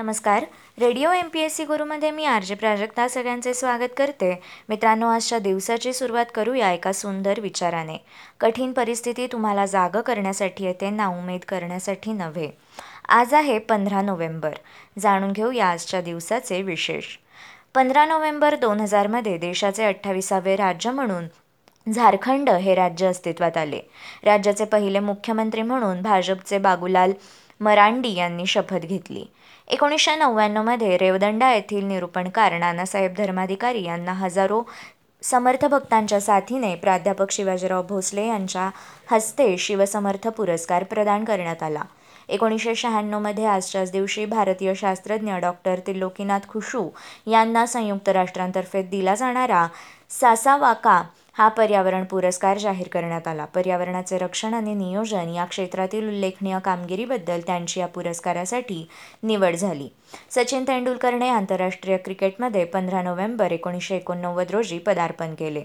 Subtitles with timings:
[0.00, 0.44] नमस्कार.
[0.80, 4.40] Radio M P S C गुरुमध्ये मी R J Prajakta सगळ्यांचे स्वागत करते.
[4.68, 7.96] मित्रांनो आजच्या दिवसाची सुरुवात करूया एका सुंदर विचाराने.
[8.40, 12.50] कठीण परिस्थिती तुम्हाला जागं करण्यासाठी येते नाउमेद करण्यासाठी नव्हे.
[13.08, 14.54] आज आहे पंधरा नोव्हेंबर.
[14.98, 17.04] जाणून घेऊया आजच्या दिवसाचे विशेष.
[17.74, 21.24] पंधरा नोव्हेंबर दोन हजारमध्ये देशाचे अठ्ठावीसावे राज्य म्हणून
[21.86, 23.80] झारखंड हे राज्य अस्तित्वात आले.
[24.24, 27.12] राज्याचे पहिले मुख्यमंत्री म्हणून भाजपचे बाबूलाल
[27.60, 29.24] मरांडी यांनी शपथ घेतली.
[29.68, 34.62] एकोणीसशे नव्याण्णवमध्ये रेवदंडा येथील निरूपणकार नानासाहेब धर्माधिकारी यांना हजारो
[35.22, 38.70] समर्थ भक्तांच्या साथीने प्राध्यापक शिवाजीराव भोसले यांच्या
[39.10, 41.82] हस्ते शिवसमर्थ पुरस्कार प्रदान करण्यात आला.
[42.28, 46.88] एकोणीसशे शहाण्णवमध्ये आजच्याच दिवशी भारतीय शास्त्रज्ञ डॉक्टर त्रिलोकीनाथ खुशू
[47.26, 49.66] यांना संयुक्त राष्ट्रांतर्फे दिला जाणारा
[50.10, 53.44] सासावाका हा पर्यावरण पुरस्कार जाहीर करण्यात आला.
[53.44, 58.88] पर्यावरणाचे रक्षण आणि नियोजन या क्षेत्रातील उल्लेखनीय कामगिरीबद्दल त्यांची या पुरस्कारासाठी
[59.22, 59.88] निवड झाली.
[60.30, 65.62] सचिन तेंडुलकरने आंतरराष्ट्रीय क्रिकेटमध्ये पंधरा नोव्हेंबर एकोणीसशे एकोणनव्वद रोजी पदार्पण केले.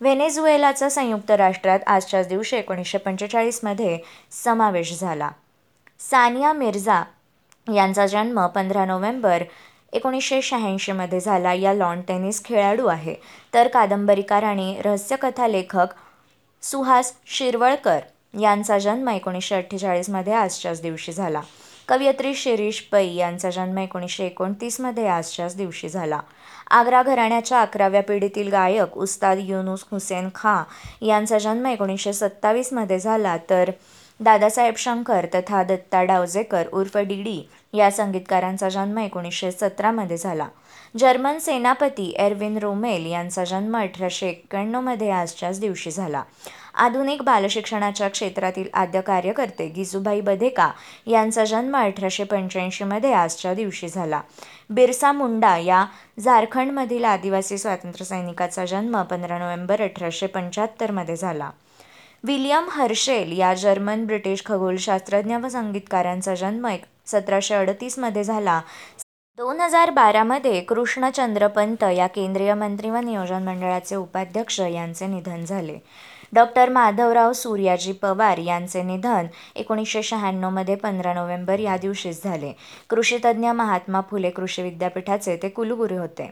[0.00, 3.98] व्हेनेझुएलाचा संयुक्त राष्ट्रात आजच्याच दिवशी एकोणीसशे पंचेचाळीसमध्ये
[4.30, 5.30] समावेश झाला.
[6.00, 7.02] सानिया मिर्झा
[7.74, 9.42] यांचा जन्म पंधरा नोव्हेंबर
[9.92, 11.52] एकोणीसशे शहाऐंशीमध्ये झाला.
[11.52, 13.14] या लॉन टेनिस खेळाडू आहे.
[13.54, 15.86] तर कादंबरीकार आणि रहस्यकथा लेखक
[16.62, 17.98] सुहास शिरवळकर
[18.40, 21.40] यांचा जन्म एकोणीसशे अठ्ठेचाळीसमध्ये आजच्याच दिवशी झाला.
[21.88, 26.20] कवयित्री शिरीष पै यांचा जन्म एकोणीसशे एकोणतीसमध्ये आजच्याच दिवशी झाला.
[26.70, 30.62] आग्रा घराण्याच्या अकराव्या पिढीतील गायक उस्ताद युनुस हुसेन खां
[31.06, 33.36] यांचा जन्म एकोणीसशे सत्तावीसमध्ये झाला.
[33.50, 33.70] तर
[34.22, 40.48] दादासाहेब शंकर तथा दत्ता डावजेकर उर्फ डी या संगीतकारांचा जन्म एकोणीसशे सतरामध्ये झाला.
[40.98, 46.22] जर्मन सेनापती एरविन रोमेल यांचा जन्म अठराशे एक्क्याण्णवमध्ये आजच्याच दिवशी झाला.
[46.74, 50.70] आधुनिक बालशिक्षणाच्या क्षेत्रातील आद्य कार्यकर्ते गिजूभाई बधेका
[51.06, 54.20] यांचा जन्म अठराशे पंच्याऐंशीमध्ये आजच्या दिवशी झाला.
[54.70, 55.84] बिरसा मुंडा या
[56.20, 61.50] झारखंडमधील आदिवासी स्वातंत्र्य सैनिकाचा जन्म पंधरा नोव्हेंबर अठराशे पंच्याहत्तरमध्ये झाला.
[62.24, 68.60] विलियम हर्शेल या जर्मन ब्रिटिश खगोलशास्त्रज्ञ व संगीतकारांचा जन्म एक सतराशे अडतीसमध्ये झाला.
[69.36, 75.78] दोन हजार बारामध्ये कृष्णचंद्र पंत या केंद्रीय मंत्री व नियोजन मंडळाचे उपाध्यक्ष यांचे निधन झाले.
[76.32, 82.52] डॉक्टर माधवराव सूर्याजी पवार यांचे निधन एकोणीसशे शहाण्णवमध्ये पंधरा नोव्हेंबर या दिवशीच झाले.
[82.90, 86.30] कृषीतज्ञ महात्मा फुले कृषी विद्यापीठाचे ते कुलगुरू होते.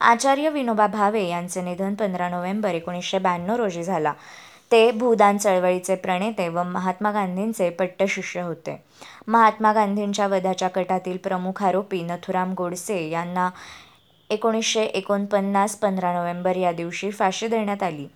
[0.00, 4.12] आचार्य विनोबा भावे यांचे निधन पंधरा नोव्हेंबर एकोणीसशे ब्याण्णव रोजी झाला.
[4.72, 8.76] ते भूदान चळवळीचे प्रणेते व महात्मा गांधींचे पट्टशिष्य होते.
[9.26, 13.50] महात्मा गांधींच्या वधाच्या कटातील प्रमुख आरोपी नथुराम गोडसे यांना
[14.30, 18.06] एकोणीसशे एकोणपन्नास पंधरा नोव्हेंबर या दिवशी फाशी देण्यात आली.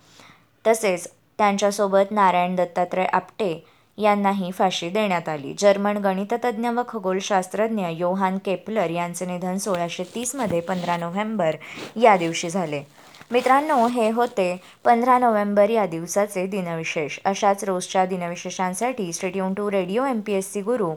[0.67, 1.07] तसेच
[1.37, 3.65] त्यांच्यासोबत नारायण दत्तात्रय आपटे
[3.97, 5.53] यांनाही फाशी देण्यात आली.
[5.57, 11.55] जर्मन गणिततज्ञ व खगोलशास्त्रज्ञ योहान केपलर यांचे निधन सोळाशे तीसमध्ये पंधरा नोव्हेंबर
[12.01, 12.83] या दिवशी झाले.
[13.31, 14.55] मित्रांनो हे होते
[14.85, 17.17] पंधरा नोव्हेंबर या दिवसाचे दिनविशेष.
[17.25, 20.93] अशाच रोजच्या दिनविशेषांसाठी stay tuned to radio M P S C Guru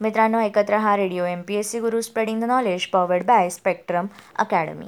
[0.00, 4.06] मित्रांनो एकत्र हा radio M P S C Guru spreading the knowledge powered by Spectrum
[4.36, 4.86] Academy